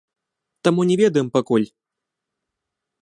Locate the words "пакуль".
1.35-1.67